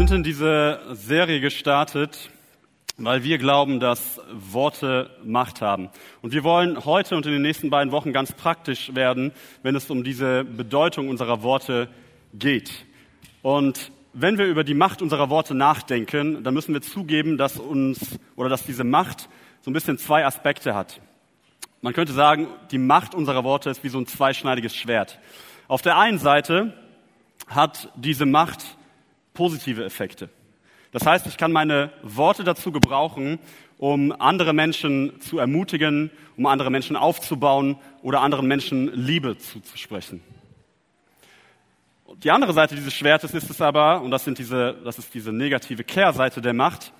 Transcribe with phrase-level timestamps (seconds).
[0.00, 2.30] sind in diese Serie gestartet,
[2.96, 5.90] weil wir glauben, dass Worte Macht haben.
[6.22, 9.30] Und wir wollen heute und in den nächsten beiden Wochen ganz praktisch werden,
[9.62, 11.90] wenn es um diese Bedeutung unserer Worte
[12.32, 12.86] geht.
[13.42, 18.18] Und wenn wir über die Macht unserer Worte nachdenken, dann müssen wir zugeben, dass uns
[18.36, 19.28] oder dass diese Macht
[19.60, 20.98] so ein bisschen zwei Aspekte hat.
[21.82, 25.18] Man könnte sagen, die Macht unserer Worte ist wie so ein zweischneidiges Schwert.
[25.68, 26.72] Auf der einen Seite
[27.48, 28.64] hat diese Macht
[29.40, 30.28] positive Effekte.
[30.92, 33.38] Das heißt, ich kann meine Worte dazu gebrauchen,
[33.78, 40.20] um andere Menschen zu ermutigen, um andere Menschen aufzubauen oder anderen Menschen Liebe zuzusprechen.
[42.22, 45.32] Die andere Seite dieses Schwertes ist es aber, und das, sind diese, das ist diese
[45.32, 46.92] negative Kehrseite der Macht,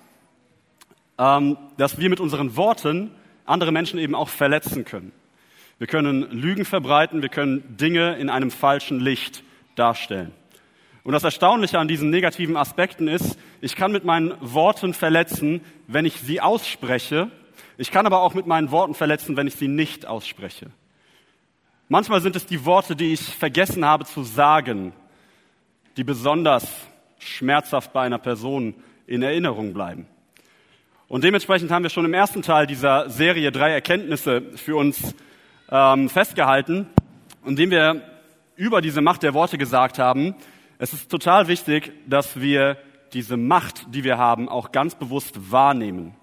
[1.19, 3.11] ähm, dass wir mit unseren Worten
[3.45, 5.11] andere Menschen eben auch verletzen können.
[5.77, 9.43] Wir können Lügen verbreiten, wir können Dinge in einem falschen Licht
[9.75, 10.33] darstellen.
[11.03, 16.05] Und das Erstaunliche an diesen negativen Aspekten ist, ich kann mit meinen Worten verletzen, wenn
[16.05, 17.31] ich sie ausspreche.
[17.77, 20.67] Ich kann aber auch mit meinen Worten verletzen, wenn ich sie nicht ausspreche.
[21.89, 24.93] Manchmal sind es die Worte, die ich vergessen habe zu sagen,
[25.97, 26.67] die besonders
[27.19, 28.75] schmerzhaft bei einer Person
[29.07, 30.07] in Erinnerung bleiben.
[31.07, 35.13] Und dementsprechend haben wir schon im ersten Teil dieser Serie drei Erkenntnisse für uns
[35.69, 36.87] ähm, festgehalten,
[37.45, 38.01] indem wir
[38.55, 40.35] über diese Macht der Worte gesagt haben,
[40.81, 42.75] es ist total wichtig, dass wir
[43.13, 46.15] diese Macht, die wir haben, auch ganz bewusst wahrnehmen.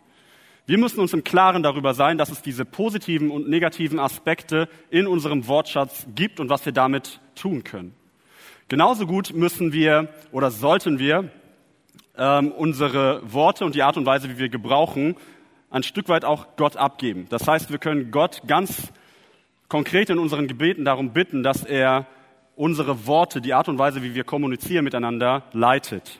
[0.67, 5.07] Wir müssen uns im Klaren darüber sein, dass es diese positiven und negativen Aspekte in
[5.07, 7.95] unserem Wortschatz gibt und was wir damit tun können.
[8.67, 11.31] Genauso gut müssen wir oder sollten wir
[12.17, 15.15] ähm, unsere Worte und die Art und Weise, wie wir gebrauchen,
[15.71, 17.27] ein Stück weit auch Gott abgeben.
[17.29, 18.93] Das heißt, wir können Gott ganz
[19.69, 22.09] konkret in unseren Gebeten darum bitten, dass er
[22.59, 26.19] unsere Worte, die Art und Weise, wie wir kommunizieren miteinander, leitet.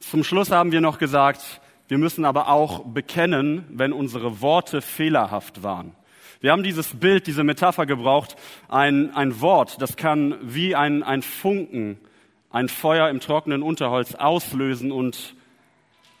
[0.00, 5.62] Zum Schluss haben wir noch gesagt, wir müssen aber auch bekennen, wenn unsere Worte fehlerhaft
[5.62, 5.92] waren.
[6.40, 8.34] Wir haben dieses Bild, diese Metapher gebraucht,
[8.68, 11.98] ein, ein Wort, das kann wie ein, ein Funken,
[12.50, 15.36] ein Feuer im trockenen Unterholz auslösen und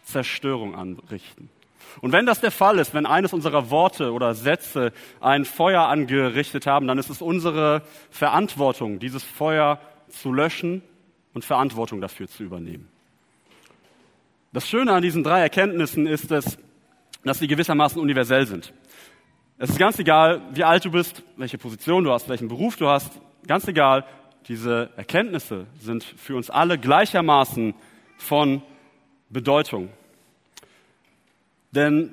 [0.04, 1.48] Zerstörung anrichten.
[2.00, 6.66] Und wenn das der Fall ist, wenn eines unserer Worte oder Sätze ein Feuer angerichtet
[6.66, 10.82] haben, dann ist es unsere Verantwortung, dieses Feuer zu löschen
[11.34, 12.88] und Verantwortung dafür zu übernehmen.
[14.52, 16.58] Das Schöne an diesen drei Erkenntnissen ist es,
[17.24, 18.72] dass sie gewissermaßen universell sind.
[19.58, 22.88] Es ist ganz egal, wie alt du bist, welche Position du hast, welchen Beruf du
[22.88, 24.04] hast, ganz egal,
[24.48, 27.74] diese Erkenntnisse sind für uns alle gleichermaßen
[28.16, 28.62] von
[29.28, 29.90] Bedeutung.
[31.72, 32.12] Denn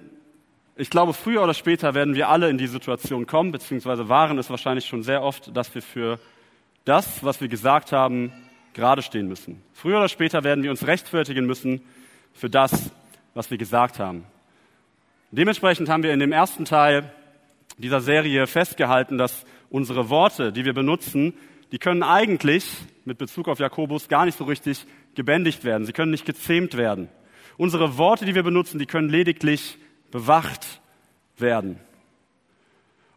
[0.75, 4.50] ich glaube, früher oder später werden wir alle in die Situation kommen, beziehungsweise waren es
[4.50, 6.19] wahrscheinlich schon sehr oft, dass wir für
[6.85, 8.31] das, was wir gesagt haben,
[8.73, 9.62] gerade stehen müssen.
[9.73, 11.81] Früher oder später werden wir uns rechtfertigen müssen
[12.34, 12.91] für das,
[13.34, 14.23] was wir gesagt haben.
[15.31, 17.12] Dementsprechend haben wir in dem ersten Teil
[17.78, 21.34] dieser Serie festgehalten, dass unsere Worte, die wir benutzen,
[21.72, 22.69] die können eigentlich
[23.03, 24.85] mit Bezug auf Jakobus gar nicht so richtig
[25.16, 25.85] gebändigt werden.
[25.85, 27.09] Sie können nicht gezähmt werden.
[27.57, 29.78] Unsere Worte, die wir benutzen, die können lediglich
[30.12, 30.81] bewacht
[31.38, 31.79] werden.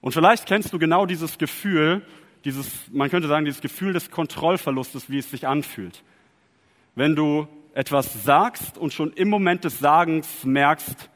[0.00, 2.02] Und vielleicht kennst du genau dieses Gefühl,
[2.44, 6.02] dieses, man könnte sagen, dieses Gefühl des Kontrollverlustes, wie es sich anfühlt.
[6.94, 11.10] Wenn du etwas sagst und schon im Moment des Sagens merkst,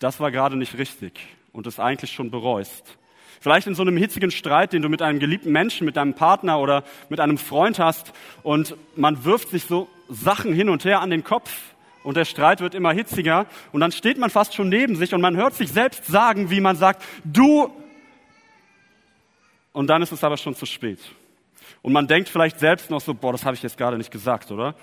[0.00, 1.20] das war gerade nicht richtig
[1.52, 2.98] und es eigentlich schon bereust.
[3.40, 6.58] Vielleicht in so einem hitzigen Streit, den du mit einem geliebten Menschen, mit deinem Partner
[6.58, 11.10] oder mit einem Freund hast und man wirft sich so Sachen hin und her an
[11.10, 11.52] den Kopf
[12.02, 15.20] und der Streit wird immer hitziger und dann steht man fast schon neben sich und
[15.20, 17.70] man hört sich selbst sagen, wie man sagt, du
[19.72, 20.98] und dann ist es aber schon zu spät.
[21.82, 24.50] Und man denkt vielleicht selbst noch so, boah, das habe ich jetzt gerade nicht gesagt,
[24.50, 24.74] oder?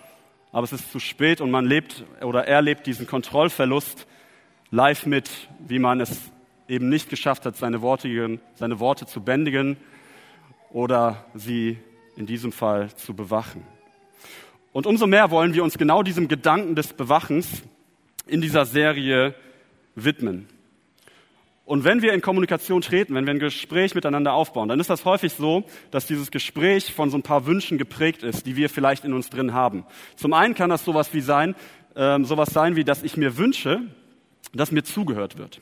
[0.52, 4.08] Aber es ist zu spät und man lebt oder erlebt diesen Kontrollverlust
[4.72, 6.32] live mit, wie man es
[6.70, 9.78] eben nicht geschafft hat, seine Worte, seine Worte zu bändigen
[10.72, 11.78] oder sie
[12.16, 13.75] in diesem Fall zu bewachen.
[14.76, 17.64] Und umso mehr wollen wir uns genau diesem Gedanken des Bewachens
[18.28, 19.34] in dieser Serie
[19.96, 20.50] widmen.
[21.64, 25.06] Und wenn wir in Kommunikation treten, wenn wir ein Gespräch miteinander aufbauen, dann ist das
[25.06, 29.06] häufig so, dass dieses Gespräch von so ein paar Wünschen geprägt ist, die wir vielleicht
[29.06, 29.86] in uns drin haben.
[30.18, 31.56] Zum einen kann das sowas wie sein,
[31.96, 33.80] äh, sowas sein wie, dass ich mir wünsche,
[34.54, 35.62] dass mir zugehört wird.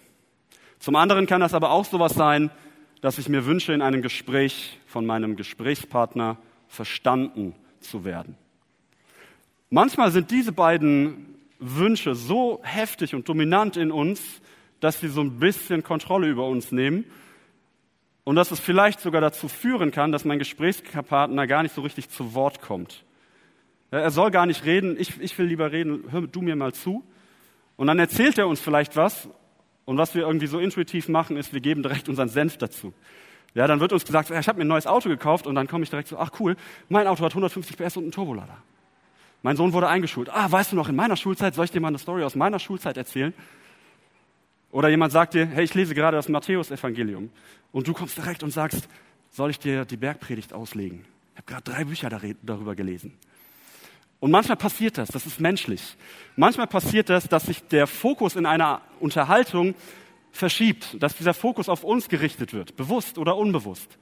[0.80, 2.50] Zum anderen kann das aber auch sowas sein,
[3.02, 6.38] dass ich mir wünsche, in einem Gespräch von meinem Gesprächspartner
[6.68, 8.38] verstanden zu werden.
[9.74, 14.22] Manchmal sind diese beiden Wünsche so heftig und dominant in uns,
[14.80, 17.06] dass sie so ein bisschen Kontrolle über uns nehmen
[18.24, 22.10] und dass es vielleicht sogar dazu führen kann, dass mein Gesprächspartner gar nicht so richtig
[22.10, 23.04] zu Wort kommt.
[23.90, 27.04] Er soll gar nicht reden, ich, ich will lieber reden, hör du mir mal zu.
[27.76, 29.28] Und dann erzählt er uns vielleicht was.
[29.86, 32.94] Und was wir irgendwie so intuitiv machen, ist, wir geben direkt unseren Senf dazu.
[33.56, 35.84] Ja, dann wird uns gesagt, ich habe mir ein neues Auto gekauft und dann komme
[35.84, 36.58] ich direkt so, ach cool,
[36.90, 38.62] mein Auto hat 150 PS und einen Turbolader.
[39.44, 40.30] Mein Sohn wurde eingeschult.
[40.30, 42.60] Ah, weißt du noch, in meiner Schulzeit, soll ich dir mal eine Story aus meiner
[42.60, 43.34] Schulzeit erzählen?
[44.72, 47.30] Oder jemand sagt dir, hey, ich lese gerade das Matthäus-Evangelium.
[47.72, 48.88] Und du kommst direkt und sagst,
[49.30, 51.06] soll ich dir die Bergpredigt auslegen?
[51.34, 52.10] Ich habe gerade drei Bücher
[52.42, 53.14] darüber gelesen.
[54.22, 55.98] Und manchmal passiert das, das ist menschlich.
[56.38, 59.76] Manchmal passiert das, dass sich der Fokus in einer Unterhaltung
[60.32, 63.98] verschiebt, dass dieser Fokus auf uns gerichtet wird, bewusst oder unbewusst.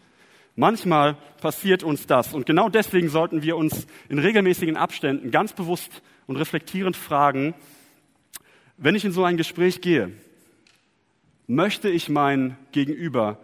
[0.56, 2.34] Manchmal passiert uns das.
[2.34, 7.54] Und genau deswegen sollten wir uns in regelmäßigen Abständen ganz bewusst und reflektierend fragen,
[8.78, 10.12] wenn ich in so ein Gespräch gehe,
[11.48, 13.38] möchte ich mein Gegenüber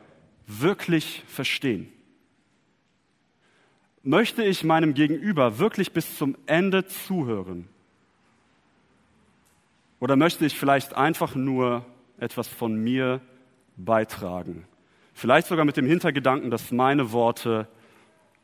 [0.48, 1.92] wirklich verstehen?
[4.04, 7.68] Möchte ich meinem Gegenüber wirklich bis zum Ende zuhören?
[10.00, 11.86] Oder möchte ich vielleicht einfach nur
[12.18, 13.22] etwas von mir
[13.76, 14.66] beitragen?
[15.18, 17.68] Vielleicht sogar mit dem Hintergedanken, dass meine Worte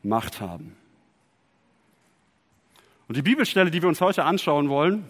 [0.02, 0.74] Macht haben.
[3.06, 5.08] Und die Bibelstelle, die wir uns heute anschauen wollen,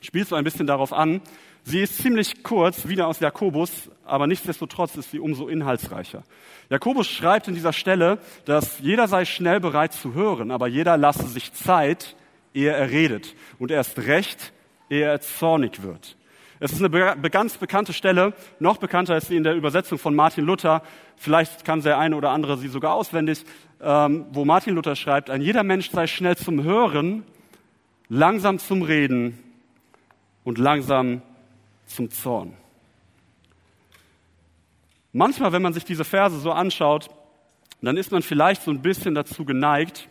[0.00, 1.20] spielt so ein bisschen darauf an.
[1.64, 6.22] Sie ist ziemlich kurz, wieder aus Jakobus, aber nichtsdestotrotz ist sie umso inhaltsreicher.
[6.70, 8.16] Jakobus schreibt in dieser Stelle,
[8.46, 12.16] dass jeder sei schnell bereit zu hören, aber jeder lasse sich Zeit,
[12.54, 14.54] ehe er redet und erst recht,
[14.88, 16.16] ehe er zornig wird.
[16.64, 20.44] Es ist eine ganz bekannte Stelle, noch bekannter ist sie in der Übersetzung von Martin
[20.44, 20.80] Luther.
[21.16, 23.44] Vielleicht kann der eine oder andere sie sogar auswendig,
[23.80, 27.24] ähm, wo Martin Luther schreibt, ein jeder Mensch sei schnell zum Hören,
[28.08, 29.40] langsam zum Reden
[30.44, 31.22] und langsam
[31.86, 32.52] zum Zorn.
[35.12, 37.10] Manchmal, wenn man sich diese Verse so anschaut,
[37.80, 40.08] dann ist man vielleicht so ein bisschen dazu geneigt,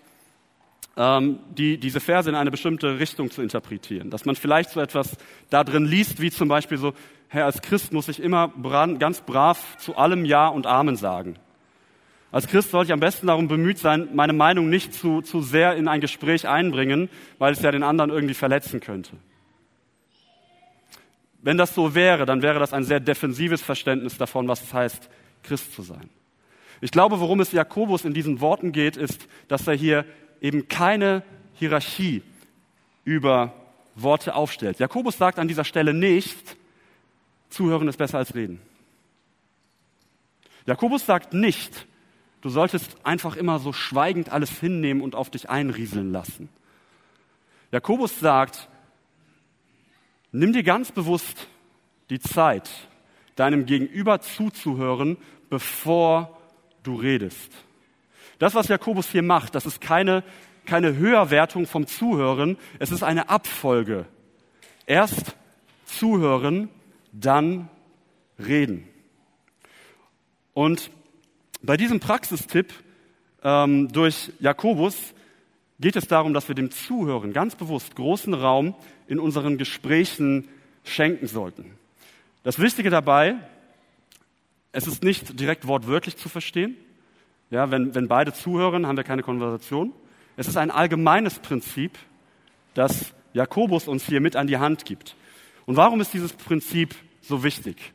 [0.98, 4.10] die, diese Verse in eine bestimmte Richtung zu interpretieren.
[4.10, 5.16] Dass man vielleicht so etwas
[5.50, 6.94] da drin liest, wie zum Beispiel so,
[7.30, 8.52] Herr, als Christ muss ich immer
[9.00, 11.36] ganz brav zu allem Ja und Amen sagen.
[12.32, 15.76] Als Christ sollte ich am besten darum bemüht sein, meine Meinung nicht zu, zu sehr
[15.76, 17.10] in ein Gespräch einbringen,
[17.40, 19.12] weil es ja den anderen irgendwie verletzen könnte.
[21.42, 25.10] Wenn das so wäre, dann wäre das ein sehr defensives Verständnis davon, was es heißt,
[25.44, 26.10] Christ zu sein.
[26.80, 30.06] Ich glaube, worum es Jakobus in diesen Worten geht, ist, dass er hier
[30.42, 31.24] eben keine
[31.54, 32.24] Hierarchie
[33.06, 33.54] über
[33.96, 34.80] Worte aufstellt.
[34.80, 36.58] Jakobus sagt an dieser Stelle nicht,
[37.50, 38.62] Zuhören ist besser als Reden.
[40.66, 41.86] Jakobus sagt nicht,
[42.42, 46.50] du solltest einfach immer so schweigend alles hinnehmen und auf dich einrieseln lassen.
[47.72, 48.70] Jakobus sagt,
[50.32, 51.48] nimm dir ganz bewusst
[52.10, 52.70] die Zeit,
[53.36, 55.18] deinem Gegenüber zuzuhören,
[55.50, 56.38] bevor
[56.84, 57.52] du redest.
[58.42, 60.24] Das, was Jakobus hier macht, das ist keine,
[60.66, 64.08] keine Höherwertung vom Zuhören, es ist eine Abfolge.
[64.88, 65.36] Erst
[65.86, 66.68] zuhören,
[67.12, 67.70] dann
[68.40, 68.88] reden.
[70.56, 70.90] Und
[71.62, 72.74] bei diesem Praxistipp
[73.44, 75.14] ähm, durch Jakobus
[75.80, 78.74] geht es darum, dass wir dem Zuhören ganz bewusst großen Raum
[79.06, 80.48] in unseren Gesprächen
[80.84, 81.76] schenken sollten.
[82.42, 83.36] Das Wichtige dabei,
[84.72, 86.76] es ist nicht direkt wortwörtlich zu verstehen,
[87.51, 89.94] ja, wenn, wenn beide zuhören, haben wir keine Konversation.
[90.38, 92.00] Es ist ein allgemeines Prinzip,
[92.74, 95.15] das Jakobus uns hier mit an die Hand gibt.
[95.65, 97.93] Und warum ist dieses Prinzip so wichtig?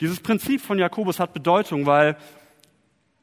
[0.00, 2.16] Dieses Prinzip von Jakobus hat Bedeutung, weil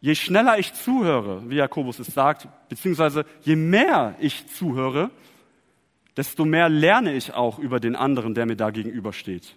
[0.02, 5.12] je schneller ich zuhöre, wie Jakobus es sagt, beziehungsweise je mehr ich zuhöre,
[6.18, 9.56] desto mehr lerne ich auch über den anderen, der mir da gegenübersteht.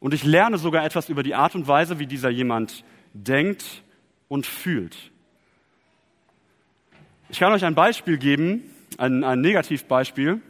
[0.00, 3.82] Und ich lerne sogar etwas über die Art und Weise, wie dieser jemand denkt
[4.28, 5.12] und fühlt.
[7.28, 8.62] Ich kann euch ein Beispiel geben,
[8.98, 10.40] ein, ein Negativbeispiel,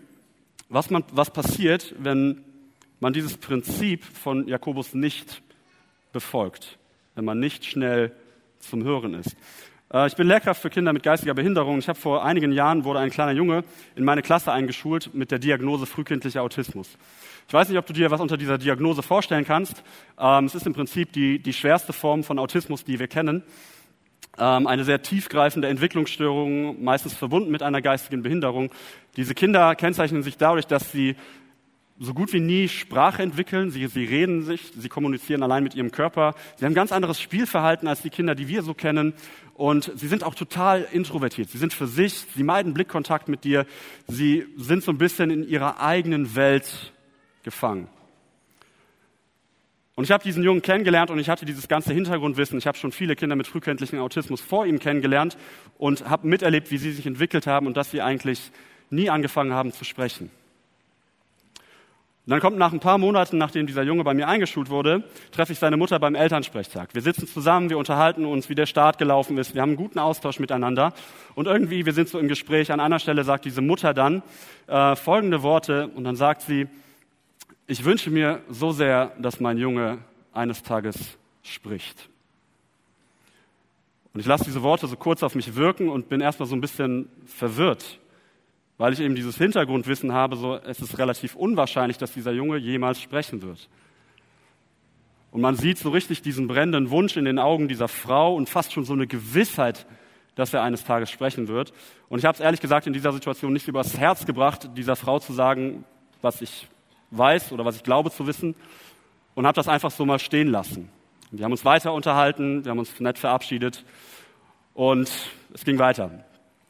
[0.69, 2.45] was, man, was passiert, wenn
[3.01, 5.41] man dieses Prinzip von Jakobus nicht
[6.13, 6.77] befolgt,
[7.15, 8.13] wenn man nicht schnell
[8.61, 9.37] zum Hören ist.
[9.91, 11.79] Äh, ich bin Lehrkraft für Kinder mit geistiger Behinderung.
[11.79, 13.65] Ich habe vor einigen Jahren wurde ein kleiner Junge
[13.95, 16.99] in meine Klasse eingeschult mit der Diagnose frühkindlicher Autismus.
[17.49, 19.83] Ich weiß nicht, ob du dir was unter dieser Diagnose vorstellen kannst.
[20.19, 23.43] Ähm, es ist im Prinzip die, die schwerste Form von Autismus, die wir kennen.
[24.39, 28.71] Ähm, eine sehr tiefgreifende Entwicklungsstörung, meistens verbunden mit einer geistigen Behinderung.
[29.17, 31.17] Diese Kinder kennzeichnen sich dadurch, dass sie
[31.99, 33.71] so gut wie nie Sprache entwickeln.
[33.71, 36.35] Sie, sie reden sich, sie kommunizieren allein mit ihrem Körper.
[36.57, 39.15] Sie haben ganz anderes Spielverhalten als die Kinder, die wir so kennen.
[39.55, 41.49] Und sie sind auch total introvertiert.
[41.49, 43.65] Sie sind für sich, sie meiden Blickkontakt mit dir.
[44.07, 46.93] Sie sind so ein bisschen in ihrer eigenen Welt
[47.43, 47.89] gefangen.
[49.97, 52.59] Und ich habe diesen Jungen kennengelernt und ich hatte dieses ganze Hintergrundwissen.
[52.59, 55.39] Ich habe schon viele Kinder mit frühkindlichem Autismus vor ihm kennengelernt
[55.79, 58.53] und habe miterlebt, wie sie sich entwickelt haben und dass sie eigentlich
[58.91, 60.31] nie angefangen haben zu sprechen.
[62.27, 65.53] Und dann kommt nach ein paar Monaten, nachdem dieser Junge bei mir eingeschult wurde, treffe
[65.53, 66.93] ich seine Mutter beim Elternsprechtag.
[66.93, 69.55] Wir sitzen zusammen, wir unterhalten uns, wie der Start gelaufen ist.
[69.55, 70.93] Wir haben einen guten Austausch miteinander.
[71.37, 72.71] Und irgendwie, wir sind so im Gespräch.
[72.71, 74.23] An einer Stelle sagt diese Mutter dann
[74.67, 75.89] äh, folgende Worte.
[75.95, 76.67] Und dann sagt sie,
[77.67, 79.99] ich wünsche mir so sehr, dass mein Junge
[80.33, 82.09] eines Tages spricht.
[84.13, 86.61] Und ich lasse diese Worte so kurz auf mich wirken und bin erstmal so ein
[86.61, 87.99] bisschen verwirrt
[88.79, 93.01] weil ich eben dieses Hintergrundwissen habe, so es ist relativ unwahrscheinlich, dass dieser Junge jemals
[93.01, 93.69] sprechen wird.
[95.31, 98.73] Und man sieht so richtig diesen brennenden Wunsch in den Augen dieser Frau und fast
[98.73, 99.87] schon so eine Gewissheit,
[100.35, 101.73] dass er eines Tages sprechen wird.
[102.09, 105.19] Und ich habe es ehrlich gesagt in dieser Situation nicht übers Herz gebracht, dieser Frau
[105.19, 105.85] zu sagen,
[106.21, 106.69] was ich
[107.11, 108.55] weiß oder was ich glaube zu wissen,
[109.35, 110.89] und habe das einfach so mal stehen lassen.
[111.31, 113.85] Wir haben uns weiter unterhalten, wir haben uns nett verabschiedet
[114.75, 115.11] und
[115.53, 116.25] es ging weiter.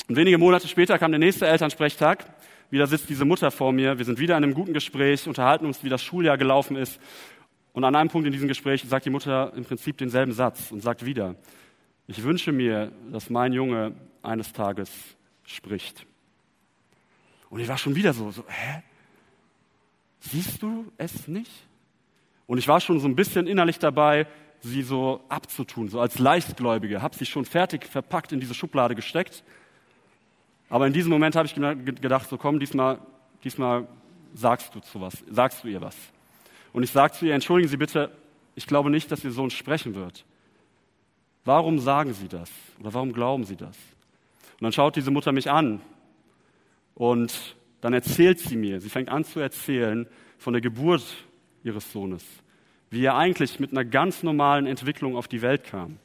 [0.08, 2.26] Und wenige Monate später kam der nächste Elternsprechtag.
[2.70, 3.98] Wieder sitzt diese Mutter vor mir.
[3.98, 7.00] Wir sind wieder in einem guten Gespräch, unterhalten uns, wie das Schuljahr gelaufen ist.
[7.72, 10.82] Und an einem Punkt in diesem Gespräch sagt die Mutter im Prinzip denselben Satz und
[10.82, 11.36] sagt wieder,
[12.08, 14.90] ich wünsche mir, dass mein Junge eines Tages
[15.44, 16.06] spricht.
[17.50, 18.82] Und ich war schon wieder so, so, hä?
[20.30, 21.50] Siehst du es nicht?
[22.46, 24.26] Und ich war schon so ein bisschen innerlich dabei,
[24.60, 29.44] sie so abzutun, so als Leichtgläubige, habe sie schon fertig verpackt in diese Schublade gesteckt
[30.68, 32.98] aber in diesem Moment habe ich gedacht, so komm, diesmal,
[33.44, 33.86] diesmal
[34.34, 35.96] sagst du zu was, sagst du ihr was.
[36.72, 38.10] Und ich sage zu ihr, entschuldigen Sie bitte,
[38.54, 40.24] ich glaube nicht, dass Ihr Sohn sprechen wird.
[41.44, 42.50] Warum sagen Sie das?
[42.80, 43.76] Oder warum glauben Sie das?
[44.58, 45.80] Und dann schaut diese Mutter mich an
[46.94, 50.06] und dann erzählt sie mir, sie fängt an zu erzählen
[50.38, 51.04] von der Geburt
[51.62, 52.24] ihres Sohnes,
[52.90, 55.98] wie er eigentlich mit einer ganz normalen Entwicklung auf die Welt kam.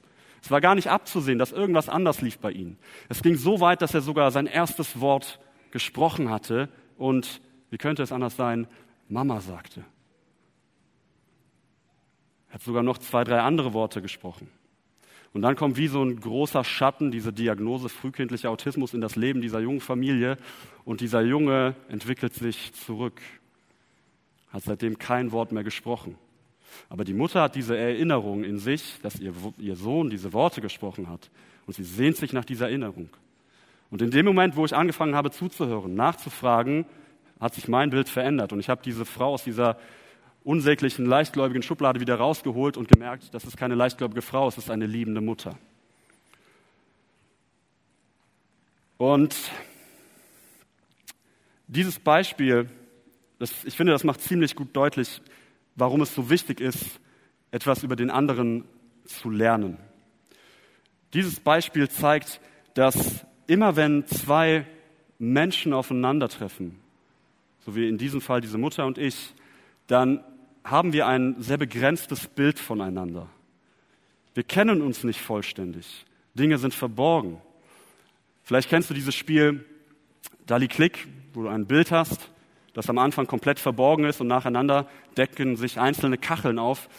[0.44, 2.78] Es war gar nicht abzusehen, dass irgendwas anders lief bei ihm.
[3.10, 8.04] Es ging so weit, dass er sogar sein erstes Wort gesprochen hatte und, wie könnte
[8.04, 8.68] es anders sein,
[9.08, 9.84] Mama sagte.
[12.50, 14.50] Er hat sogar noch zwei, drei andere Worte gesprochen.
[15.34, 19.42] Und dann kommt wie so ein großer Schatten diese Diagnose frühkindlicher Autismus in das Leben
[19.42, 20.38] dieser jungen Familie
[20.84, 23.22] und dieser Junge entwickelt sich zurück,
[24.52, 26.16] hat seitdem kein Wort mehr gesprochen.
[26.90, 31.10] Aber die Mutter hat diese Erinnerung in sich, dass ihr, ihr Sohn diese Worte gesprochen
[31.10, 31.30] hat.
[31.66, 33.10] Und sie sehnt sich nach dieser Erinnerung.
[33.90, 36.86] Und in dem Moment, wo ich angefangen habe zuzuhören, nachzufragen,
[37.40, 38.54] hat sich mein Bild verändert.
[38.54, 39.78] Und ich habe diese Frau aus dieser
[40.44, 44.86] unsäglichen, leichtgläubigen Schublade wieder rausgeholt und gemerkt, das ist keine leichtgläubige Frau, es ist eine
[44.86, 45.58] liebende Mutter.
[48.98, 49.36] Und
[51.68, 52.70] dieses Beispiel,
[53.40, 55.22] das, ich finde, das macht ziemlich gut deutlich,
[55.76, 57.00] warum es so wichtig ist,
[57.52, 58.66] etwas über den anderen
[59.06, 59.78] zu lernen.
[61.14, 62.40] Dieses Beispiel zeigt,
[62.74, 64.66] dass immer wenn zwei
[65.20, 66.80] Menschen aufeinandertreffen,
[67.66, 69.34] so wie in diesem Fall diese Mutter und ich,
[69.88, 70.24] dann
[70.64, 73.28] haben wir ein sehr begrenztes Bild voneinander.
[74.34, 76.06] Wir kennen uns nicht vollständig.
[76.34, 77.42] Dinge sind verborgen.
[78.44, 79.66] Vielleicht kennst du dieses Spiel
[80.46, 82.32] Dali Klick, wo du ein Bild hast
[82.74, 84.88] das am Anfang komplett verborgen ist und nacheinander
[85.18, 86.90] decken sich einzelne Kacheln auf.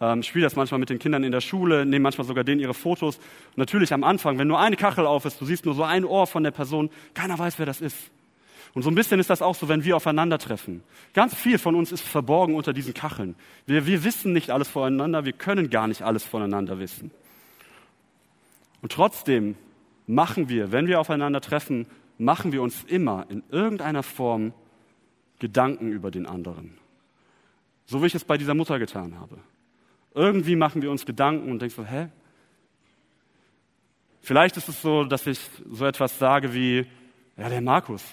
[0.00, 2.74] Ähm, spiele das manchmal mit den Kindern in der Schule, nehme manchmal sogar denen ihre
[2.74, 3.20] Fotos.
[3.56, 6.26] Natürlich am Anfang, wenn nur eine Kachel auf ist, du siehst nur so ein Ohr
[6.26, 8.10] von der Person, keiner weiß, wer das ist.
[8.72, 10.82] Und so ein bisschen ist das auch so, wenn wir aufeinandertreffen.
[11.12, 13.34] Ganz viel von uns ist verborgen unter diesen Kacheln.
[13.66, 17.10] Wir, wir wissen nicht alles voneinander, wir können gar nicht alles voneinander wissen.
[18.80, 19.56] Und trotzdem
[20.06, 21.86] machen wir, wenn wir aufeinandertreffen,
[22.18, 24.52] machen wir uns immer in irgendeiner Form
[25.38, 26.78] Gedanken über den anderen.
[27.86, 29.38] So wie ich es bei dieser Mutter getan habe.
[30.14, 32.08] Irgendwie machen wir uns Gedanken und denken so, hä?
[34.20, 36.86] Vielleicht ist es so, dass ich so etwas sage wie,
[37.36, 38.04] ja, der Markus,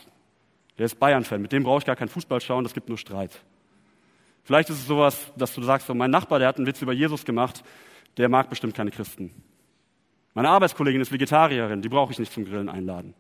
[0.78, 3.32] der ist Bayern-Fan, mit dem brauche ich gar keinen Fußball schauen, das gibt nur Streit.
[4.44, 6.94] Vielleicht ist es sowas, dass du sagst, so, mein Nachbar, der hat einen Witz über
[6.94, 7.64] Jesus gemacht,
[8.18, 9.32] der mag bestimmt keine Christen.
[10.34, 13.14] Meine Arbeitskollegin ist Vegetarierin, die brauche ich nicht zum Grillen einladen.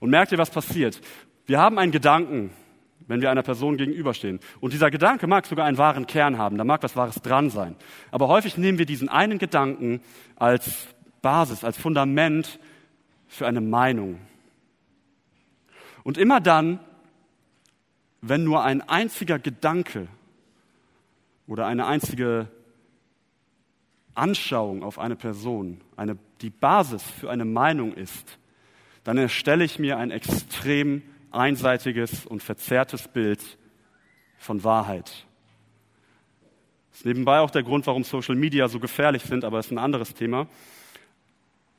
[0.00, 1.00] Und merkt ihr, was passiert?
[1.46, 2.50] Wir haben einen Gedanken,
[3.06, 4.40] wenn wir einer Person gegenüberstehen.
[4.60, 7.76] Und dieser Gedanke mag sogar einen wahren Kern haben, da mag was Wahres dran sein.
[8.10, 10.00] Aber häufig nehmen wir diesen einen Gedanken
[10.36, 10.88] als
[11.22, 12.58] Basis, als Fundament
[13.28, 14.18] für eine Meinung.
[16.02, 16.80] Und immer dann,
[18.28, 20.08] wenn nur ein einziger Gedanke
[21.46, 22.48] oder eine einzige
[24.14, 28.38] Anschauung auf eine Person eine, die Basis für eine Meinung ist,
[29.04, 33.40] dann erstelle ich mir ein extrem einseitiges und verzerrtes Bild
[34.38, 35.26] von Wahrheit.
[36.90, 39.72] Das ist nebenbei auch der Grund, warum Social Media so gefährlich sind, aber das ist
[39.72, 40.48] ein anderes Thema.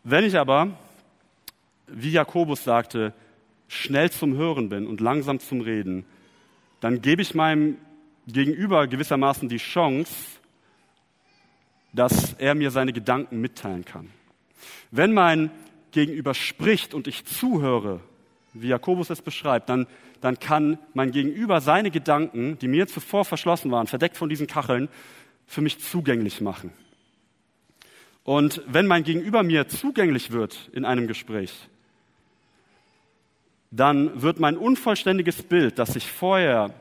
[0.03, 0.69] Wenn ich aber,
[1.87, 3.13] wie Jakobus sagte,
[3.67, 6.05] schnell zum Hören bin und langsam zum Reden,
[6.79, 7.77] dann gebe ich meinem
[8.27, 10.13] Gegenüber gewissermaßen die Chance,
[11.93, 14.09] dass er mir seine Gedanken mitteilen kann.
[14.91, 15.51] Wenn mein
[15.91, 18.01] Gegenüber spricht und ich zuhöre,
[18.53, 19.87] wie Jakobus es beschreibt, dann,
[20.21, 24.89] dann kann mein Gegenüber seine Gedanken, die mir zuvor verschlossen waren, verdeckt von diesen Kacheln,
[25.45, 26.71] für mich zugänglich machen.
[28.23, 31.69] Und wenn mein Gegenüber mir zugänglich wird in einem Gespräch,
[33.71, 36.73] dann wird mein unvollständiges Bild, das ich vorher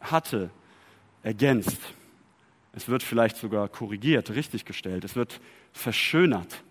[0.00, 0.50] hatte,
[1.22, 1.78] ergänzt.
[2.72, 5.04] Es wird vielleicht sogar korrigiert, richtiggestellt.
[5.04, 5.40] Es wird
[5.72, 6.62] verschönert.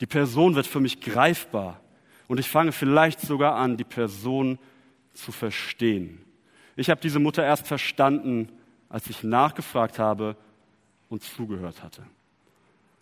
[0.00, 1.80] Die Person wird für mich greifbar.
[2.26, 4.58] Und ich fange vielleicht sogar an, die Person
[5.12, 6.20] zu verstehen.
[6.74, 8.48] Ich habe diese Mutter erst verstanden,
[8.88, 10.36] als ich nachgefragt habe
[11.08, 12.02] und zugehört hatte.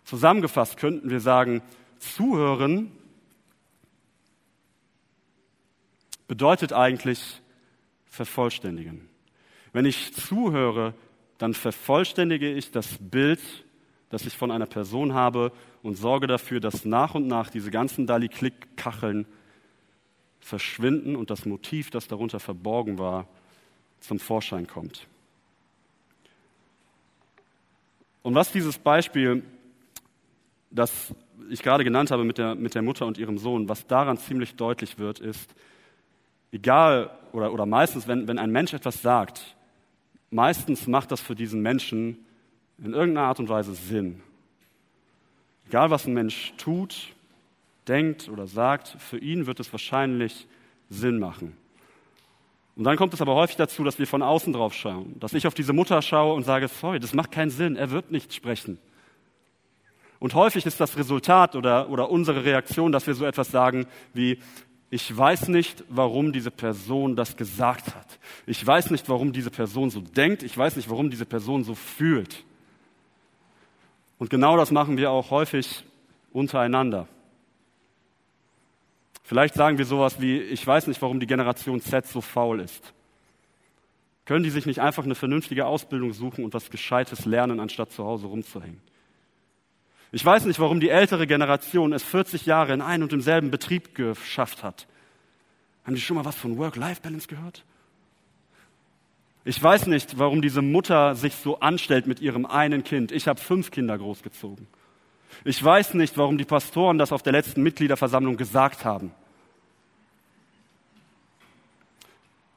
[0.03, 1.61] Zusammengefasst könnten wir sagen,
[1.97, 2.91] zuhören
[6.27, 7.41] bedeutet eigentlich
[8.05, 9.09] vervollständigen.
[9.71, 10.93] Wenn ich zuhöre,
[11.37, 13.39] dann vervollständige ich das Bild,
[14.09, 15.51] das ich von einer Person habe
[15.81, 19.25] und sorge dafür, dass nach und nach diese ganzen Dali-Klick-Kacheln
[20.39, 23.27] verschwinden und das Motiv, das darunter verborgen war,
[23.99, 25.07] zum Vorschein kommt.
[28.21, 29.43] Und was dieses Beispiel,
[30.69, 31.13] das
[31.49, 34.55] ich gerade genannt habe mit der, mit der Mutter und ihrem Sohn, was daran ziemlich
[34.55, 35.53] deutlich wird, ist,
[36.53, 39.55] egal oder, oder meistens, wenn, wenn ein Mensch etwas sagt,
[40.29, 42.17] meistens macht das für diesen Menschen
[42.77, 44.21] in irgendeiner Art und Weise Sinn.
[45.67, 47.13] Egal was ein Mensch tut,
[47.87, 50.47] denkt oder sagt, für ihn wird es wahrscheinlich
[50.89, 51.57] Sinn machen.
[52.75, 55.45] Und dann kommt es aber häufig dazu, dass wir von außen drauf schauen, dass ich
[55.45, 58.79] auf diese Mutter schaue und sage, sorry, das macht keinen Sinn, er wird nicht sprechen.
[60.19, 64.39] Und häufig ist das Resultat oder, oder unsere Reaktion, dass wir so etwas sagen wie,
[64.93, 68.19] ich weiß nicht, warum diese Person das gesagt hat.
[68.45, 70.43] Ich weiß nicht, warum diese Person so denkt.
[70.43, 72.43] Ich weiß nicht, warum diese Person so fühlt.
[74.19, 75.83] Und genau das machen wir auch häufig
[76.31, 77.07] untereinander.
[79.23, 82.93] Vielleicht sagen wir sowas wie, ich weiß nicht, warum die Generation Z so faul ist.
[84.25, 88.03] Können die sich nicht einfach eine vernünftige Ausbildung suchen und was Gescheites lernen, anstatt zu
[88.03, 88.79] Hause rumzuhängen?
[90.13, 93.95] Ich weiß nicht, warum die ältere Generation es 40 Jahre in einem und demselben Betrieb
[93.95, 94.85] geschafft hat.
[95.83, 97.65] Haben die schon mal was von Work-Life-Balance gehört?
[99.43, 103.11] Ich weiß nicht, warum diese Mutter sich so anstellt mit ihrem einen Kind.
[103.11, 104.67] Ich habe fünf Kinder großgezogen.
[105.45, 109.11] Ich weiß nicht, warum die Pastoren das auf der letzten Mitgliederversammlung gesagt haben.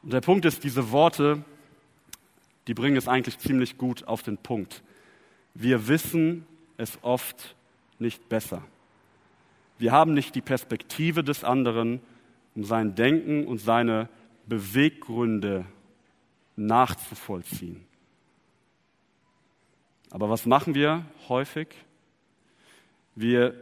[0.02, 1.42] Und der Punkt ist, diese Worte,
[2.66, 4.82] die bringen es eigentlich ziemlich gut auf den Punkt.
[5.54, 7.54] Wir wissen, es oft
[7.98, 8.62] nicht besser.
[9.78, 12.00] Wir haben nicht die Perspektive des anderen,
[12.54, 14.08] um sein Denken und seine
[14.46, 15.66] Beweggründe
[16.56, 17.84] nachzuvollziehen.
[20.10, 21.68] Aber was machen wir häufig?
[23.14, 23.54] Wir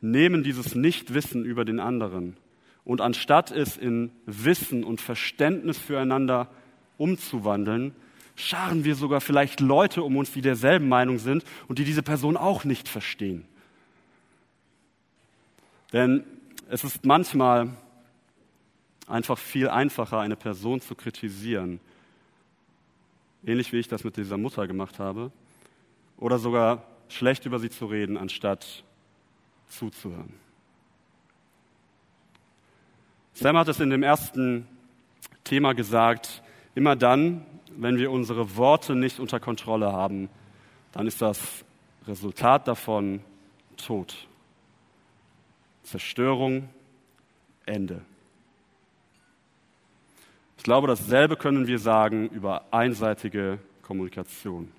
[0.00, 2.36] nehmen dieses Nichtwissen über den anderen
[2.84, 6.50] und anstatt es in Wissen und Verständnis füreinander
[6.98, 7.94] umzuwandeln,
[8.36, 12.36] scharen wir sogar vielleicht Leute um uns, die derselben Meinung sind und die diese Person
[12.36, 13.46] auch nicht verstehen.
[15.92, 16.24] Denn
[16.68, 17.70] es ist manchmal
[19.06, 21.78] einfach viel einfacher, eine Person zu kritisieren,
[23.44, 25.30] ähnlich wie ich das mit dieser Mutter gemacht habe,
[26.16, 28.82] oder sogar schlecht über sie zu reden, anstatt
[29.68, 30.32] zuzuhören.
[33.34, 34.66] Sam hat es in dem ersten
[35.42, 36.42] Thema gesagt,
[36.74, 37.44] immer dann,
[37.76, 40.28] wenn wir unsere Worte nicht unter Kontrolle haben,
[40.92, 41.64] dann ist das
[42.06, 43.20] Resultat davon
[43.76, 44.28] Tod,
[45.82, 46.68] Zerstörung,
[47.66, 48.02] Ende.
[50.56, 54.70] Ich glaube, dasselbe können wir sagen über einseitige Kommunikation.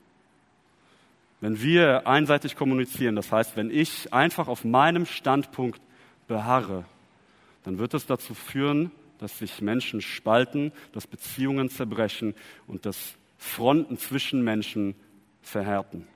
[1.42, 5.80] Wenn wir einseitig kommunizieren, das heißt, wenn ich einfach auf meinem Standpunkt
[6.28, 6.86] beharre,
[7.64, 12.36] dann wird es dazu führen, dass sich Menschen spalten, dass Beziehungen zerbrechen
[12.68, 14.96] und dass Fronten zwischen Menschen
[15.42, 16.08] verhärten.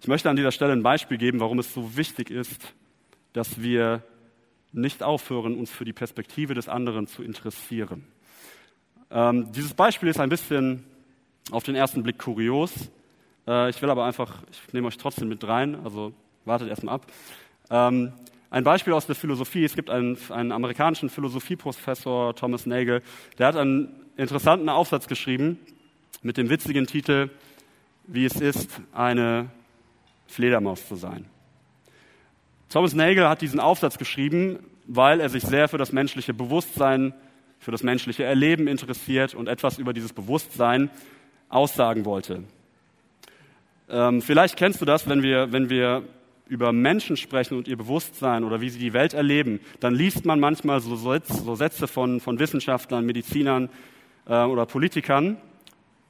[0.00, 2.74] Ich möchte an dieser Stelle ein Beispiel geben, warum es so wichtig ist,
[3.32, 4.02] dass wir
[4.72, 8.04] nicht aufhören, uns für die Perspektive des anderen zu interessieren.
[9.10, 10.84] Ähm, dieses Beispiel ist ein bisschen
[11.50, 12.90] auf den ersten Blick kurios.
[13.46, 16.12] Äh, ich will aber einfach, ich nehme euch trotzdem mit rein, also
[16.44, 17.06] wartet erstmal ab.
[17.70, 18.12] Ähm,
[18.54, 19.64] ein Beispiel aus der Philosophie.
[19.64, 23.02] Es gibt einen, einen amerikanischen Philosophieprofessor, Thomas Nagel,
[23.38, 25.58] der hat einen interessanten Aufsatz geschrieben
[26.22, 27.30] mit dem witzigen Titel,
[28.06, 29.50] wie es ist, eine
[30.28, 31.26] Fledermaus zu sein.
[32.68, 37.14] Thomas Nagel hat diesen Aufsatz geschrieben weil er sich sehr für das menschliche Bewusstsein,
[37.58, 40.90] für das menschliche Erleben interessiert und etwas über dieses Bewusstsein
[41.48, 42.44] aussagen wollte.
[43.88, 46.02] Ähm, vielleicht kennst du das, wenn wir, wenn wir
[46.46, 50.40] über Menschen sprechen und ihr Bewusstsein oder wie sie die Welt erleben, dann liest man
[50.40, 53.70] manchmal so, so Sätze von, von Wissenschaftlern, Medizinern
[54.26, 55.38] äh, oder Politikern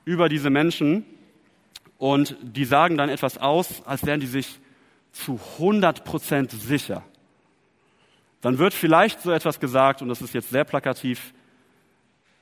[0.05, 1.05] über diese Menschen
[1.99, 4.59] und die sagen dann etwas aus, als wären die sich
[5.13, 7.03] zu 100 Prozent sicher.
[8.41, 11.33] Dann wird vielleicht so etwas gesagt, und das ist jetzt sehr plakativ,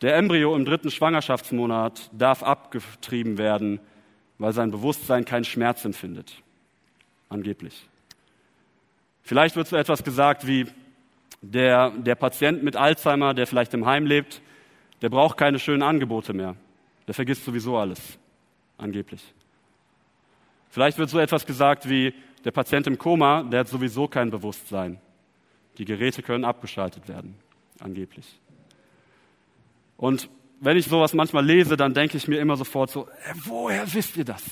[0.01, 3.79] der Embryo im dritten Schwangerschaftsmonat darf abgetrieben werden,
[4.39, 6.43] weil sein Bewusstsein keinen Schmerz empfindet.
[7.33, 7.89] Angeblich.
[9.23, 10.67] Vielleicht wird so etwas gesagt wie,
[11.41, 14.43] der, der Patient mit Alzheimer, der vielleicht im Heim lebt,
[15.01, 16.57] der braucht keine schönen Angebote mehr.
[17.07, 18.19] Der vergisst sowieso alles.
[18.77, 19.23] Angeblich.
[20.69, 22.13] Vielleicht wird so etwas gesagt wie,
[22.45, 25.01] der Patient im Koma, der hat sowieso kein Bewusstsein.
[25.79, 27.35] Die Geräte können abgeschaltet werden.
[27.81, 28.27] Angeblich.
[29.97, 30.29] Und
[30.61, 34.19] wenn ich sowas manchmal lese, dann denke ich mir immer sofort so, äh, woher wisst
[34.19, 34.45] ihr das?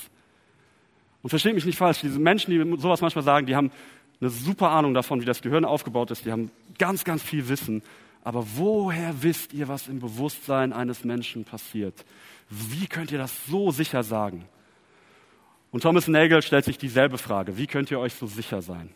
[1.21, 3.71] Und versteht mich nicht falsch, diese Menschen, die sowas manchmal sagen, die haben
[4.19, 7.81] eine super Ahnung davon, wie das Gehirn aufgebaut ist, die haben ganz, ganz viel Wissen.
[8.23, 12.05] Aber woher wisst ihr, was im Bewusstsein eines Menschen passiert?
[12.49, 14.45] Wie könnt ihr das so sicher sagen?
[15.71, 17.57] Und Thomas Nagel stellt sich dieselbe Frage.
[17.57, 18.89] Wie könnt ihr euch so sicher sein?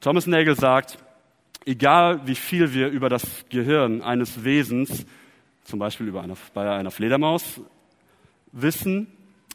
[0.00, 0.98] Thomas Nagel sagt,
[1.64, 5.04] egal wie viel wir über das Gehirn eines Wesens
[5.64, 7.60] zum Beispiel über eine, bei einer Fledermaus
[8.52, 9.08] wissen,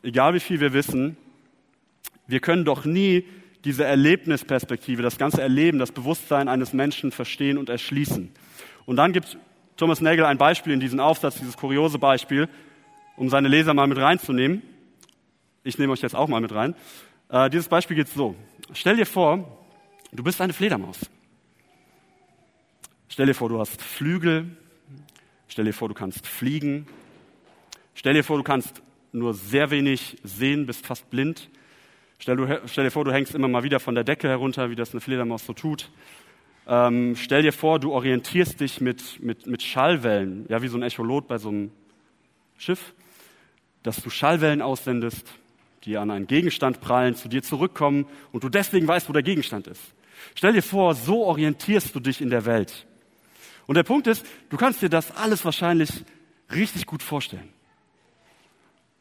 [0.03, 1.17] egal wie viel wir wissen,
[2.27, 3.25] wir können doch nie
[3.63, 8.31] diese Erlebnisperspektive, das ganze Erleben, das Bewusstsein eines Menschen verstehen und erschließen.
[8.85, 9.37] Und dann gibt
[9.77, 12.49] Thomas Nagel ein Beispiel in diesem Aufsatz, dieses kuriose Beispiel,
[13.17, 14.63] um seine Leser mal mit reinzunehmen.
[15.63, 16.75] Ich nehme euch jetzt auch mal mit rein.
[17.29, 18.35] Äh, dieses Beispiel geht so.
[18.73, 19.59] Stell dir vor,
[20.11, 20.99] du bist eine Fledermaus.
[23.09, 24.57] Stell dir vor, du hast Flügel,
[25.51, 26.87] Stell dir vor, du kannst fliegen.
[27.93, 31.49] Stell dir vor, du kannst nur sehr wenig sehen, bist fast blind.
[32.19, 34.75] Stell, du, stell, dir vor, du hängst immer mal wieder von der Decke herunter, wie
[34.75, 35.89] das eine Fledermaus so tut.
[36.67, 40.83] Ähm, stell dir vor, du orientierst dich mit, mit, mit Schallwellen, ja, wie so ein
[40.83, 41.71] Echolot bei so einem
[42.57, 42.93] Schiff,
[43.83, 45.27] dass du Schallwellen aussendest,
[45.83, 49.67] die an einen Gegenstand prallen, zu dir zurückkommen und du deswegen weißt, wo der Gegenstand
[49.67, 49.81] ist.
[50.35, 52.85] Stell dir vor, so orientierst du dich in der Welt.
[53.65, 55.89] Und der Punkt ist, du kannst dir das alles wahrscheinlich
[56.53, 57.49] richtig gut vorstellen.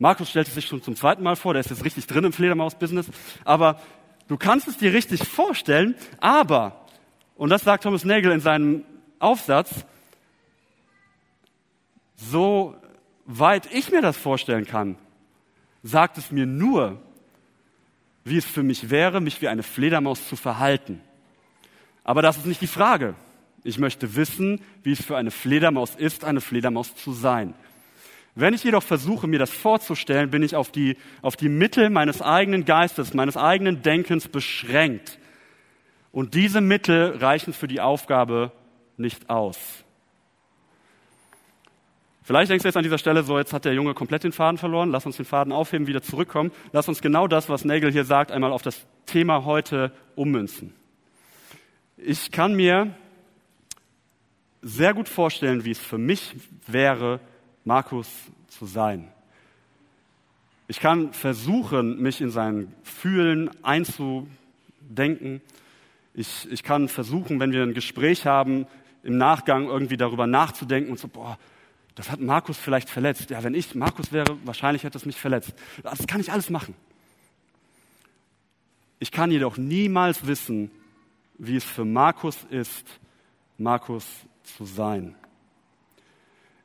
[0.00, 2.32] Markus stellt es sich schon zum zweiten Mal vor, der ist jetzt richtig drin im
[2.32, 3.06] Fledermaus-Business.
[3.44, 3.80] Aber
[4.28, 6.86] du kannst es dir richtig vorstellen, aber,
[7.36, 8.84] und das sagt Thomas Nagel in seinem
[9.18, 9.84] Aufsatz,
[12.16, 12.74] so
[13.26, 14.96] weit ich mir das vorstellen kann,
[15.82, 16.98] sagt es mir nur,
[18.24, 21.02] wie es für mich wäre, mich wie eine Fledermaus zu verhalten.
[22.04, 23.16] Aber das ist nicht die Frage.
[23.64, 27.52] Ich möchte wissen, wie es für eine Fledermaus ist, eine Fledermaus zu sein.
[28.34, 32.22] Wenn ich jedoch versuche, mir das vorzustellen, bin ich auf die, auf die Mittel meines
[32.22, 35.18] eigenen Geistes, meines eigenen Denkens beschränkt.
[36.12, 38.52] Und diese Mittel reichen für die Aufgabe
[38.96, 39.58] nicht aus.
[42.22, 44.56] Vielleicht denkst du jetzt an dieser Stelle so, jetzt hat der Junge komplett den Faden
[44.56, 46.52] verloren, lass uns den Faden aufheben, wieder zurückkommen.
[46.72, 50.72] Lass uns genau das, was Nagel hier sagt, einmal auf das Thema heute ummünzen.
[51.96, 52.94] Ich kann mir
[54.62, 57.18] sehr gut vorstellen, wie es für mich wäre,
[57.64, 58.08] Markus
[58.48, 59.08] zu sein.
[60.68, 65.40] Ich kann versuchen, mich in sein Fühlen einzudenken.
[66.14, 68.66] Ich, ich kann versuchen, wenn wir ein Gespräch haben,
[69.02, 71.38] im Nachgang irgendwie darüber nachzudenken und so, boah,
[71.94, 73.30] das hat Markus vielleicht verletzt.
[73.30, 75.54] Ja, wenn ich Markus wäre, wahrscheinlich hätte es mich verletzt.
[75.82, 76.74] Das kann ich alles machen.
[79.00, 80.70] Ich kann jedoch niemals wissen,
[81.38, 82.86] wie es für Markus ist,
[83.58, 84.06] Markus
[84.44, 85.14] zu sein.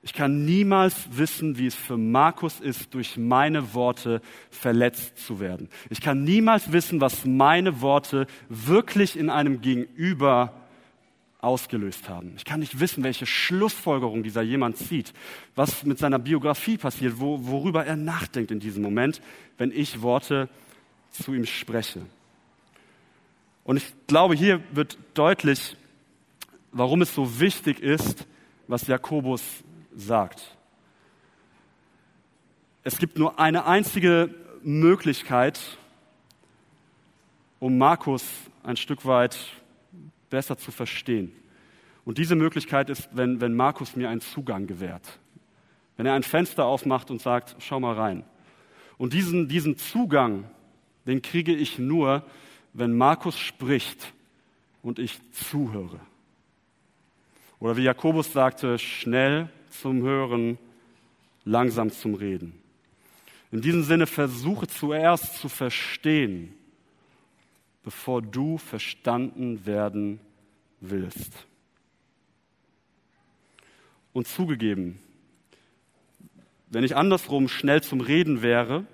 [0.06, 5.68] Ich kann niemals wissen, wie es für Markus ist, durch meine Worte verletzt zu werden.
[5.90, 10.54] Ich kann niemals wissen, was meine Worte wirklich in einem Gegenüber
[11.42, 12.34] ausgelöst haben.
[12.38, 15.12] Ich kann nicht wissen, welche Schlussfolgerung dieser jemand zieht,
[15.56, 19.22] was mit seiner Biografie passiert, wo, worüber er nachdenkt in diesem Moment,
[19.58, 20.50] wenn ich Worte
[21.10, 22.02] zu ihm spreche.
[23.64, 25.76] Und ich glaube, hier wird deutlich,
[26.72, 28.28] warum es so wichtig ist,
[28.68, 29.64] was Jakobus
[29.96, 30.56] sagt.
[32.84, 35.60] Es gibt nur eine einzige Möglichkeit,
[37.60, 38.26] um Markus
[38.64, 39.38] ein Stück weit
[40.30, 41.32] besser zu verstehen.
[42.04, 45.20] Und diese Möglichkeit ist, wenn, wenn Markus mir einen Zugang gewährt.
[45.98, 48.24] Wenn er ein Fenster aufmacht und sagt, schau mal rein.
[48.98, 50.44] Und diesen, diesen Zugang,
[51.08, 52.24] den kriege ich nur,
[52.74, 54.14] wenn Markus spricht
[54.84, 56.00] und ich zuhöre.
[57.60, 59.50] Oder wie Jakobus sagte, schnell
[59.80, 60.58] zum Hören,
[61.44, 62.54] langsam zum Reden.
[63.52, 66.54] In diesem Sinne versuche zuerst zu verstehen,
[67.84, 70.20] bevor du verstanden werden
[70.82, 71.32] willst.
[74.12, 75.00] Und zugegeben,
[76.70, 78.86] wenn ich andersrum schnell zum Reden wäre,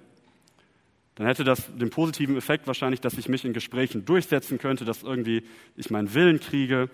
[1.16, 5.04] dann hätte das den positiven Effekt wahrscheinlich, dass ich mich in Gesprächen durchsetzen könnte, dass
[5.04, 5.44] irgendwie
[5.76, 6.90] ich meinen Willen kriege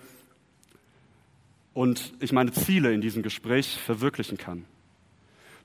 [1.78, 4.64] und ich meine Ziele in diesem Gespräch verwirklichen kann.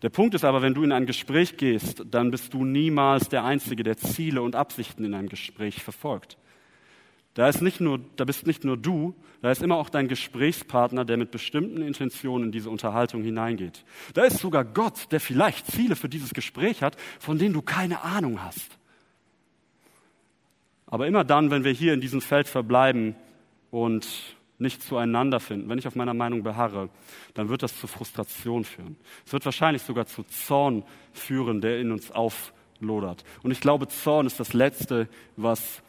[0.03, 3.43] Der Punkt ist aber, wenn du in ein Gespräch gehst, dann bist du niemals der
[3.43, 6.37] Einzige, der Ziele und Absichten in einem Gespräch verfolgt.
[7.33, 11.03] Da, ist nicht nur, da bist nicht nur du, da ist immer auch dein Gesprächspartner,
[11.03, 13.83] der mit bestimmten Intentionen in diese Unterhaltung hineingeht.
[14.13, 18.03] Da ist sogar Gott, der vielleicht Ziele für dieses Gespräch hat, von denen du keine
[18.03, 18.77] Ahnung hast.
[20.85, 23.15] Aber immer dann, wenn wir hier in diesem Feld verbleiben
[23.71, 26.89] und nicht zueinander finden, wenn ich auf meiner Meinung beharre,
[27.33, 28.97] dann wird das zu Frustration führen.
[29.25, 33.23] Es wird wahrscheinlich sogar zu Zorn führen, der in uns auflodert.
[33.41, 35.81] Und ich glaube, Zorn ist das Letzte, was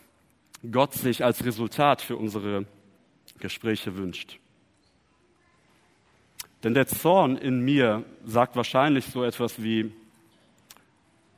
[0.70, 2.64] Gott sich als Resultat für unsere
[3.38, 4.38] Gespräche wünscht.
[6.62, 9.92] Denn der Zorn in mir sagt wahrscheinlich so etwas wie,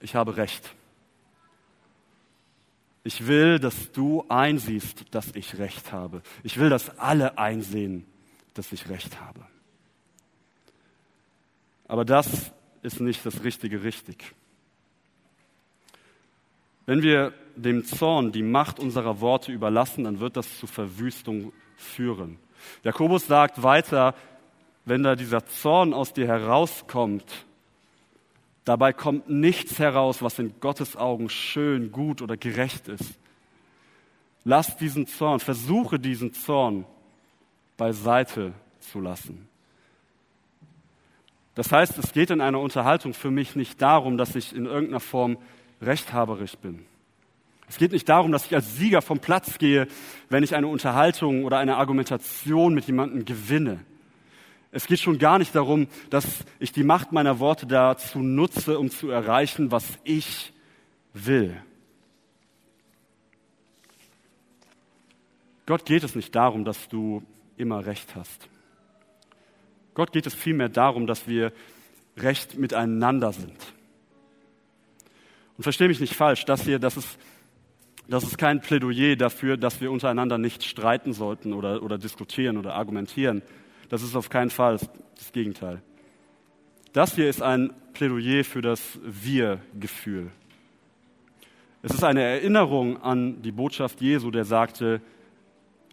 [0.01, 0.73] ich habe recht.
[3.07, 6.23] Ich will, dass du einsiehst, dass ich recht habe.
[6.43, 8.05] Ich will, dass alle einsehen,
[8.53, 9.47] dass ich recht habe.
[11.87, 12.51] Aber das
[12.83, 14.35] ist nicht das Richtige richtig.
[16.87, 22.41] Wenn wir dem Zorn die Macht unserer Worte überlassen, dann wird das zu Verwüstung führen.
[22.83, 24.17] Jakobus sagt weiter,
[24.85, 27.47] wenn da dieser Zorn aus dir herauskommt,
[28.67, 33.19] dabei kommt nichts heraus, was in Gottes Augen schön, gut oder gerecht ist.
[34.45, 36.85] Lass diesen Zorn, versuche diesen Zorn
[37.79, 39.49] beiseite zu lassen.
[41.55, 45.01] Das heißt, es geht in einer Unterhaltung für mich nicht darum, dass ich in irgendeiner
[45.01, 45.39] Form
[45.81, 46.85] rechthaberisch bin.
[47.69, 49.89] Es geht nicht darum, dass ich als Sieger vom Platz gehe,
[50.29, 53.81] wenn ich eine Unterhaltung oder eine Argumentation mit jemandem gewinne.
[54.77, 58.91] Es geht schon gar nicht darum, dass ich die Macht meiner Worte dazu nutze, um
[58.91, 60.53] zu erreichen, was ich
[61.15, 61.57] will.
[65.65, 67.23] Gott geht es nicht darum, dass du
[67.57, 68.51] immer recht hast.
[69.95, 71.55] Gott geht es vielmehr darum, dass wir
[72.19, 73.57] recht miteinander sind.
[75.57, 77.19] Und verstehe mich nicht falsch, das hier, das ist
[78.09, 82.75] das ist kein Plädoyer dafür, dass wir untereinander nicht streiten sollten oder, oder diskutieren oder
[82.75, 83.41] argumentieren.
[83.89, 84.79] Das ist auf keinen Fall
[85.17, 85.83] das Gegenteil.
[86.93, 90.31] Das hier ist ein Plädoyer für das Wir-Gefühl.
[91.83, 95.01] Es ist eine Erinnerung an die Botschaft Jesu, der sagte,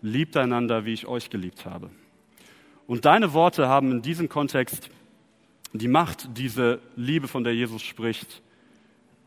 [0.02, 1.90] liebt einander, wie ich euch geliebt habe.
[2.88, 4.90] Und deine Worte haben in diesem Kontext
[5.72, 8.42] die Macht, diese Liebe, von der Jesus spricht,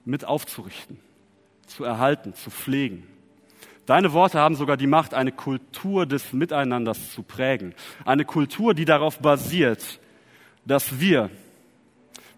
[0.05, 0.99] mit aufzurichten
[1.67, 3.03] zu erhalten, zu pflegen.
[3.87, 7.73] Deine Worte haben sogar die Macht, eine Kultur des Miteinanders zu prägen.
[8.05, 10.01] Eine Kultur, die darauf basiert,
[10.65, 11.31] dass wir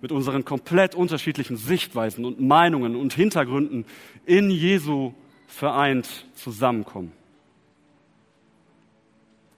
[0.03, 3.87] mit unseren komplett unterschiedlichen Sichtweisen und Meinungen und Hintergründen
[4.27, 5.15] in Jesu
[5.47, 7.13] vereint zusammenkommen.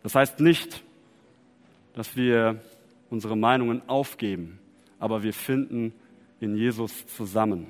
[0.03, 0.83] Das heißt nicht,
[1.95, 2.63] dass wir
[3.11, 4.61] unsere Meinungen aufgeben,
[4.99, 5.93] aber wir finden
[6.39, 7.67] in Jesus zusammen.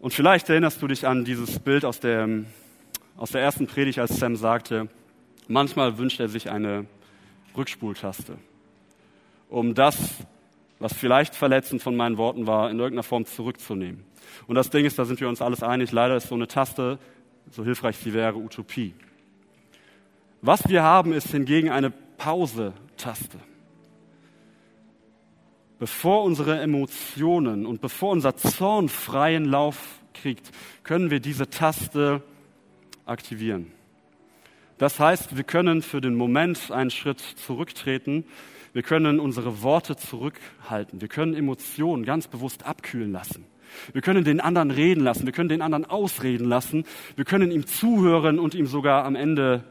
[0.00, 2.28] Und vielleicht erinnerst du dich an dieses Bild aus der,
[3.16, 4.88] aus der ersten Predigt, als Sam sagte,
[5.48, 6.86] manchmal wünscht er sich eine
[7.56, 8.38] Rückspultaste,
[9.48, 10.14] um das,
[10.78, 14.04] was vielleicht verletzend von meinen Worten war, in irgendeiner Form zurückzunehmen.
[14.46, 17.00] Und das Ding ist, da sind wir uns alles einig, leider ist so eine Taste,
[17.50, 18.94] so hilfreich sie wäre, Utopie.
[20.42, 23.38] Was wir haben, ist hingegen eine Pause-Taste.
[25.78, 30.50] Bevor unsere Emotionen und bevor unser Zorn freien Lauf kriegt,
[30.82, 32.22] können wir diese Taste
[33.06, 33.72] aktivieren.
[34.78, 38.24] Das heißt, wir können für den Moment einen Schritt zurücktreten.
[38.72, 41.00] Wir können unsere Worte zurückhalten.
[41.00, 43.44] Wir können Emotionen ganz bewusst abkühlen lassen.
[43.92, 45.26] Wir können den anderen reden lassen.
[45.26, 46.84] Wir können den anderen ausreden lassen.
[47.16, 49.64] Wir können ihm zuhören und ihm sogar am Ende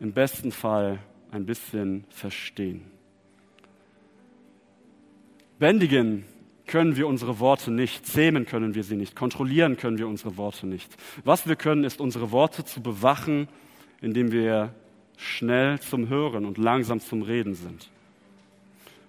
[0.00, 0.98] im besten Fall
[1.30, 2.93] ein bisschen verstehen.
[5.64, 6.26] Bändigen
[6.66, 10.66] können wir unsere Worte nicht, zähmen können wir sie nicht, kontrollieren können wir unsere Worte
[10.66, 10.94] nicht.
[11.24, 13.48] Was wir können, ist unsere Worte zu bewachen,
[14.02, 14.74] indem wir
[15.16, 17.88] schnell zum Hören und langsam zum Reden sind.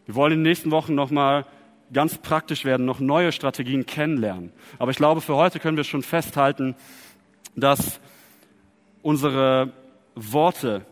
[0.05, 1.45] Wir wollen in den nächsten Wochen nochmal
[1.91, 4.53] ganz praktisch werden, noch neue Strategien kennenlernen.
[4.79, 6.73] Aber ich glaube, für heute können wir schon festhalten,
[7.57, 7.99] dass
[9.01, 9.73] unsere
[10.15, 10.85] Worte,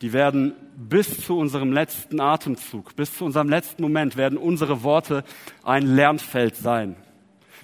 [0.00, 5.24] die werden bis zu unserem letzten Atemzug, bis zu unserem letzten Moment, werden unsere Worte
[5.62, 6.96] ein Lernfeld sein.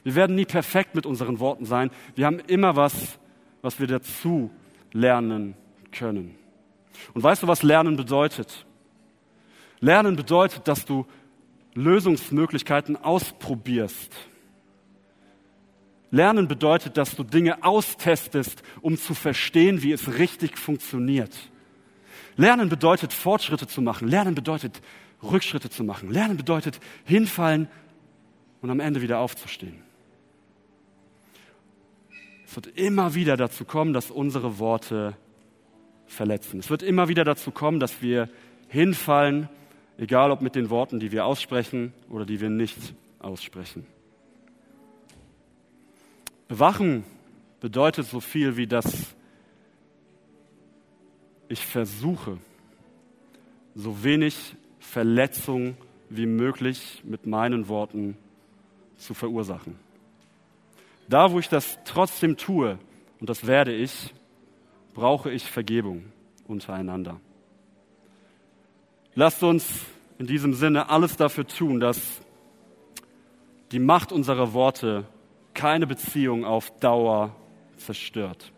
[0.05, 1.91] Wir werden nie perfekt mit unseren Worten sein.
[2.15, 3.19] Wir haben immer was,
[3.63, 4.51] was wir dazu
[4.93, 5.55] lernen
[5.91, 6.37] können.
[7.15, 8.67] Und weißt du, was Lernen bedeutet?
[9.81, 11.07] Lernen bedeutet, dass du
[11.75, 14.15] Lösungsmöglichkeiten ausprobierst.
[16.11, 21.37] Lernen bedeutet, dass du Dinge austestest, um zu verstehen, wie es richtig funktioniert.
[22.37, 24.09] Lernen bedeutet, Fortschritte zu machen.
[24.09, 24.83] Lernen bedeutet,
[25.23, 26.11] Rückschritte zu machen.
[26.11, 27.69] Lernen bedeutet, hinfallen
[28.61, 29.83] und am Ende wieder aufzustehen.
[32.47, 35.17] Es wird immer wieder dazu kommen, dass unsere Worte
[36.07, 36.61] verletzen.
[36.61, 38.29] Es wird immer wieder dazu kommen, dass wir
[38.69, 39.49] hinfallen,
[39.99, 43.87] egal ob mit den Worten, die wir aussprechen oder die wir nicht aussprechen.
[46.49, 47.05] Bewachen
[47.61, 49.16] bedeutet so viel wie dass
[51.49, 52.39] ich versuche,
[53.75, 55.77] so wenig Verletzung
[56.09, 58.17] wie möglich mit meinen Worten
[58.97, 59.77] zu verursachen.
[61.09, 62.79] Da, wo ich das trotzdem tue,
[63.21, 64.13] und das werde ich,
[64.95, 66.05] brauche ich Vergebung
[66.49, 67.21] untereinander.
[69.15, 69.85] Lasst uns
[70.19, 72.21] in diesem Sinne alles dafür tun, dass
[73.73, 75.05] die Macht unserer Worte
[75.55, 77.35] keine Beziehung auf Dauer
[77.77, 78.53] zerstört.